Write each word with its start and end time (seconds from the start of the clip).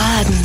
Baden 0.00 0.40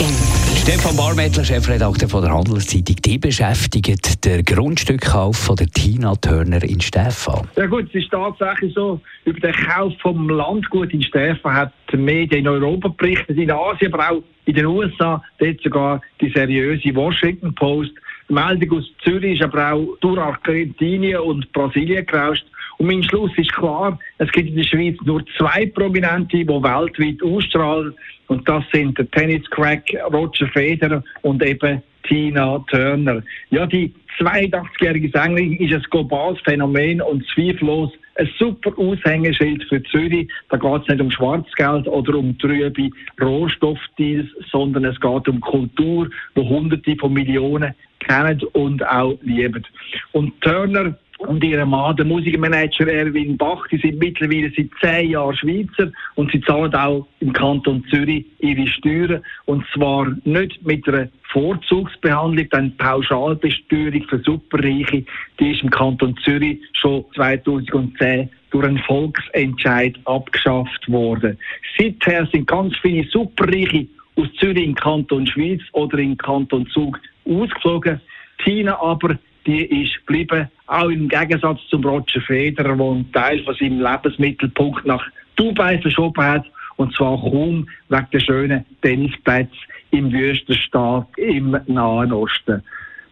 im 0.00 0.14
Stefan 0.54 0.94
Barmettler, 0.94 1.42
Chefredakteur 1.42 2.10
von 2.10 2.20
der 2.20 2.34
Handelszeitung, 2.34 2.96
die 2.96 3.16
beschäftigt 3.16 4.22
der 4.22 4.42
Grundstückkauf 4.42 5.34
von 5.34 5.56
der 5.56 5.68
Tina 5.68 6.14
Turner 6.16 6.62
in 6.62 6.78
Stefan. 6.78 7.48
Ja 7.56 7.64
gut, 7.64 7.88
es 7.88 8.02
ist 8.02 8.10
tatsächlich 8.10 8.74
so, 8.74 9.00
über 9.24 9.40
den 9.40 9.54
Kauf 9.54 9.94
vom 10.02 10.28
Landgut 10.28 10.92
in 10.92 11.02
Stefan 11.02 11.54
hat 11.54 11.72
die 11.90 11.96
Medien 11.96 12.40
in 12.40 12.48
Europa 12.48 12.88
berichtet, 12.88 13.38
in 13.38 13.50
Asien, 13.50 13.94
aber 13.94 14.10
auch 14.10 14.22
in 14.44 14.54
den 14.56 14.66
USA, 14.66 15.22
dort 15.38 15.62
sogar 15.62 16.02
die 16.20 16.30
seriöse 16.30 16.94
Washington 16.94 17.54
Post. 17.54 17.92
Die 18.28 18.34
Meldung 18.34 18.78
aus 18.78 18.84
Zürich 19.02 19.40
ist 19.40 19.44
aber 19.44 19.72
auch 19.72 19.96
durch 20.02 20.18
Argentinien 20.18 21.20
und 21.20 21.50
Brasilien 21.52 22.04
gerauscht. 22.04 22.44
Und 22.78 22.86
mein 22.86 23.02
Schluss 23.02 23.30
ist 23.36 23.52
klar, 23.52 23.98
es 24.18 24.30
gibt 24.32 24.48
in 24.48 24.56
der 24.56 24.64
Schweiz 24.64 24.96
nur 25.04 25.24
zwei 25.38 25.66
Prominente, 25.66 26.38
die 26.38 26.48
weltweit 26.48 27.22
ausstrahlen. 27.22 27.94
Und 28.28 28.48
das 28.48 28.64
sind 28.72 28.96
der 28.98 29.10
Tennis-Crack 29.10 29.94
Roger 30.12 30.48
Federer 30.48 31.02
und 31.22 31.44
eben 31.44 31.82
Tina 32.04 32.58
Turner. 32.70 33.22
Ja, 33.50 33.66
die 33.66 33.92
82-jährige 34.18 35.10
Sängerin 35.10 35.56
ist 35.56 35.74
ein 35.74 35.82
globales 35.90 36.40
Phänomen 36.40 37.00
und 37.00 37.24
zweifellos 37.34 37.90
ein 38.16 38.28
super 38.38 38.72
Aushängeschild 38.76 39.64
für 39.64 39.82
Zürich. 39.84 40.28
Da 40.50 40.56
geht 40.56 40.82
es 40.82 40.88
nicht 40.88 41.00
um 41.00 41.10
Schwarzgeld 41.10 41.88
oder 41.88 42.14
um 42.16 42.36
trübe 42.38 42.90
Rohstoffdeals, 43.20 44.28
sondern 44.50 44.84
es 44.84 45.00
geht 45.00 45.28
um 45.28 45.40
Kultur, 45.40 46.10
wo 46.34 46.48
Hunderte 46.48 46.94
von 46.96 47.12
Millionen 47.12 47.74
kennen 48.00 48.42
und 48.52 48.86
auch 48.86 49.18
lieben. 49.22 49.66
Und 50.12 50.38
Turner 50.42 50.96
und 51.26 51.42
ihrem 51.44 51.70
Mann, 51.70 51.96
der 51.96 52.04
Musikmanager 52.04 52.86
Erwin 52.86 53.36
Bach, 53.36 53.66
die 53.68 53.78
sind 53.78 53.98
mittlerweile 53.98 54.52
seit 54.56 54.70
zehn 54.80 55.10
Jahren 55.10 55.36
Schweizer 55.36 55.90
und 56.14 56.30
sie 56.32 56.40
zahlen 56.40 56.74
auch 56.74 57.06
im 57.20 57.32
Kanton 57.32 57.84
Zürich 57.90 58.24
ihre 58.40 58.66
Steuern 58.66 59.22
und 59.46 59.64
zwar 59.74 60.14
nicht 60.24 60.64
mit 60.64 60.86
einer 60.88 61.08
Vorzugsbehandlung, 61.32 62.48
dann 62.50 62.76
Pauschalbesteuerung 62.76 64.04
für 64.08 64.18
Superreiche, 64.18 65.04
die 65.40 65.52
ist 65.52 65.62
im 65.62 65.70
Kanton 65.70 66.16
Zürich 66.24 66.58
schon 66.72 67.04
2010 67.14 68.28
durch 68.50 68.66
einen 68.66 68.78
Volksentscheid 68.80 69.96
abgeschafft 70.04 70.90
worden. 70.90 71.38
Seither 71.78 72.26
sind 72.26 72.46
ganz 72.46 72.76
viele 72.82 73.08
Superreiche 73.08 73.86
aus 74.16 74.28
Zürich 74.38 74.64
in 74.64 74.74
Kanton 74.74 75.26
Schweiz 75.26 75.62
oder 75.72 75.98
in 75.98 76.16
Kanton 76.18 76.66
Zug 76.68 76.98
ausgeflogen. 77.24 78.00
Tina 78.44 78.78
aber 78.80 79.18
die 79.46 79.64
ist 79.82 80.06
geblieben, 80.06 80.48
auch 80.66 80.88
im 80.88 81.08
Gegensatz 81.08 81.60
zum 81.68 81.84
Roger 81.84 82.20
Federer, 82.20 82.76
der 82.76 82.86
einen 82.86 83.12
Teil 83.12 83.42
von 83.44 83.54
seinem 83.54 83.80
Lebensmittelpunkt 83.80 84.84
nach 84.86 85.04
Dubai 85.36 85.78
verschoben 85.78 86.24
hat, 86.24 86.44
und 86.76 86.94
zwar 86.94 87.18
kaum 87.18 87.68
wegen 87.88 88.06
der 88.12 88.20
schönen 88.20 88.66
Tennisplätze 88.82 89.56
im 89.90 90.12
Wüstenstaat 90.12 91.06
im 91.16 91.56
Nahen 91.66 92.12
Osten. 92.12 92.62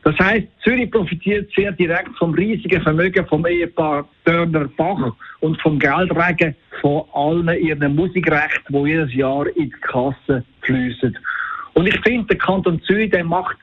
Das 0.02 0.18
heißt, 0.18 0.46
Zürich 0.64 0.90
profitiert 0.90 1.50
sehr 1.54 1.72
direkt 1.72 2.16
vom 2.16 2.32
riesigen 2.32 2.80
Vermögen 2.80 3.26
vom 3.26 3.46
Ehepaar 3.46 4.08
Dörner 4.24 4.66
Bach 4.76 5.12
und 5.40 5.60
vom 5.60 5.78
Geldregen 5.78 6.54
von 6.80 7.04
allen 7.12 7.62
ihren 7.62 7.94
Musikrechten, 7.94 8.72
die 8.72 8.90
jedes 8.90 9.12
Jahr 9.12 9.46
in 9.48 9.64
die 9.64 9.70
Kasse 9.82 10.42
fließen. 10.62 11.18
Und 11.74 11.86
ich 11.86 12.00
finde, 12.00 12.28
der 12.28 12.38
Kanton 12.38 12.80
Zürich 12.82 13.10
der 13.10 13.24
macht 13.24 13.56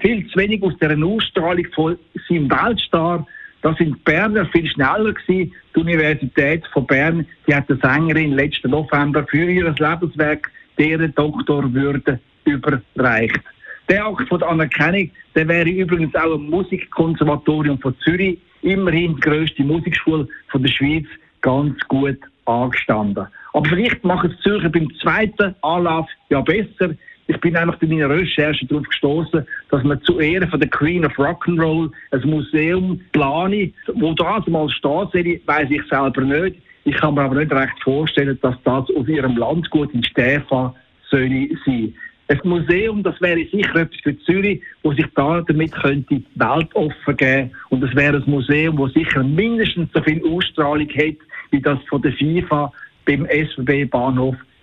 viel 0.00 0.26
zu 0.28 0.38
wenig 0.38 0.62
aus 0.62 0.76
der 0.80 0.96
Ausstrahlung 0.96 1.66
von 1.74 1.98
seinem 2.30 2.50
Weltstar. 2.50 3.26
Da 3.62 3.74
sind 3.74 4.02
Berner 4.04 4.46
viel 4.46 4.66
schneller 4.66 5.12
gewesen. 5.12 5.52
Die 5.74 5.80
Universität 5.80 6.66
von 6.72 6.86
Bern, 6.86 7.26
die 7.46 7.54
hat 7.54 7.68
der 7.68 7.76
Sängerin 7.76 8.32
letzten 8.32 8.70
November 8.70 9.26
für 9.28 9.50
ihr 9.50 9.74
Lebenswerk 9.78 10.50
deren 10.78 11.14
Doktorwürde 11.14 12.18
überreicht. 12.44 13.40
Der 13.88 14.06
Akt 14.06 14.28
von 14.28 14.38
der 14.38 14.48
Anerkennung, 14.48 15.10
der 15.34 15.48
wäre 15.48 15.68
übrigens 15.68 16.14
auch 16.14 16.36
im 16.36 16.48
Musikkonservatorium 16.48 17.78
von 17.80 17.94
Zürich, 17.98 18.38
immerhin 18.62 19.16
die 19.16 19.20
grösste 19.20 19.64
Musikschule 19.64 20.28
von 20.48 20.62
der 20.62 20.70
Schweiz, 20.70 21.06
ganz 21.40 21.78
gut 21.88 22.18
angestanden. 22.46 23.26
Aber 23.52 23.68
vielleicht 23.68 24.04
machen 24.04 24.30
es 24.30 24.42
Zürcher 24.42 24.68
beim 24.68 24.88
zweiten 25.02 25.54
Anlauf 25.62 26.08
ja 26.28 26.40
besser. 26.40 26.94
Ich 27.30 27.38
bin 27.38 27.56
einfach 27.56 27.76
bei 27.76 27.86
meiner 27.86 28.10
Recherche 28.10 28.66
darauf 28.66 28.88
gestoßen, 28.88 29.46
dass 29.70 29.84
man 29.84 30.02
zu 30.02 30.18
Ehren 30.18 30.50
von 30.50 30.58
der 30.58 30.68
Queen 30.68 31.06
of 31.06 31.16
Rock'n'Roll 31.16 31.88
ein 32.10 32.28
Museum 32.28 33.00
plane, 33.12 33.70
wo 33.94 34.12
das 34.14 34.48
mal 34.48 34.68
steht, 34.68 35.46
weiß 35.46 35.70
ich 35.70 35.82
selber 35.88 36.22
nicht. 36.22 36.56
Ich 36.82 36.96
kann 36.96 37.14
mir 37.14 37.22
aber 37.22 37.36
nicht 37.36 37.52
recht 37.52 37.80
vorstellen, 37.84 38.36
dass 38.42 38.56
das 38.64 38.90
auf 38.96 39.08
ihrem 39.08 39.36
Landgut 39.36 39.94
in 39.94 40.02
Stefan 40.02 40.72
soll 41.08 41.48
sein. 41.64 41.94
Ein 42.26 42.40
Museum, 42.42 43.00
das 43.04 43.20
wäre 43.20 43.46
sicher 43.52 43.76
etwas 43.76 44.00
für 44.02 44.18
Zürich, 44.22 44.60
wo 44.82 44.92
sich 44.92 45.06
da 45.14 45.40
damit 45.42 45.70
könnte 45.70 46.16
die 46.16 46.24
Welt 46.34 46.74
offen 46.74 47.16
geben. 47.16 47.52
Und 47.68 47.80
das 47.80 47.94
wäre 47.94 48.16
ein 48.16 48.28
Museum, 48.28 48.76
wo 48.76 48.88
sicher 48.88 49.22
mindestens 49.22 49.88
so 49.94 50.02
viel 50.02 50.20
Ausstrahlung 50.26 50.88
hat, 50.88 51.16
wie 51.52 51.60
das 51.60 51.78
von 51.88 52.02
der 52.02 52.12
FIFA 52.12 52.72
beim 53.04 53.24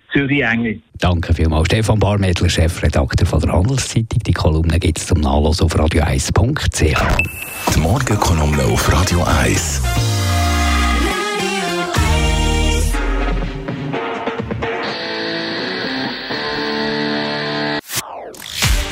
SWB-Bahnhof 0.08 0.12
Zürich-Engel. 0.12 0.82
Danke 0.98 1.34
vielmals. 1.34 1.66
Stefan 1.66 1.98
Barmettler, 1.98 2.48
Chefredakteur 2.48 3.26
von 3.26 3.40
der 3.40 3.52
Handelszeitung. 3.52 4.20
Die 4.26 4.32
Kolumne 4.32 4.78
gibt 4.78 4.98
es 4.98 5.06
zum 5.06 5.20
Nachlesen 5.20 5.64
auf 5.64 5.76
radio1.ch. 5.76 7.74
Die 7.74 7.80
Morgenkolumne 7.80 8.64
auf 8.64 8.92
Radio 8.92 9.22
1. 9.24 9.82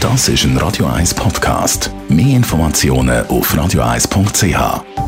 Das 0.00 0.28
ist 0.28 0.44
ein 0.44 0.56
Radio 0.58 0.86
1 0.86 1.14
Podcast. 1.14 1.90
Mehr 2.08 2.36
Informationen 2.36 3.26
auf 3.26 3.52
radio1.ch. 3.52 5.05